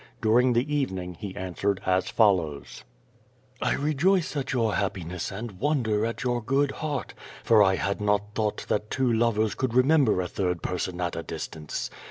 [0.19, 2.83] During the evening he answered as follows:
[3.59, 7.61] 502 Q^O TADT8, I rejoice at your happiness and wonder at your good heart, for
[7.61, 11.91] 1 liad not thought that two lovers could remember a third person at a distance.